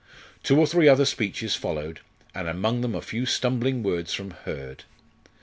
[0.41, 1.99] Two or three other speeches followed,
[2.33, 4.85] and among them a few stumbling words from Hurd.